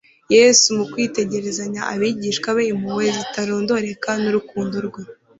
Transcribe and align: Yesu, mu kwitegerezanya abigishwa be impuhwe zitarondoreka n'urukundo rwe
Yesu, 0.35 0.65
mu 0.77 0.85
kwitegerezanya 0.91 1.81
abigishwa 1.93 2.47
be 2.55 2.63
impuhwe 2.73 3.05
zitarondoreka 3.17 4.11
n'urukundo 4.21 4.75
rwe 4.87 5.01